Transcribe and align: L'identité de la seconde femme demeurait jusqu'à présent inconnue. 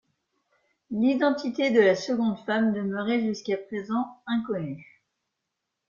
L'identité 0.89 1.69
de 1.69 1.79
la 1.79 1.95
seconde 1.95 2.39
femme 2.39 2.73
demeurait 2.73 3.21
jusqu'à 3.21 3.55
présent 3.55 4.17
inconnue. 4.25 5.03